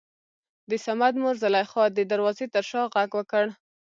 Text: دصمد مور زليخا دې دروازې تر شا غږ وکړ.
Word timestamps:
دصمد 0.71 1.13
مور 1.21 1.35
زليخا 1.43 1.83
دې 1.95 2.03
دروازې 2.11 2.45
تر 2.53 2.63
شا 2.69 2.81
غږ 2.93 3.09
وکړ. 3.15 3.45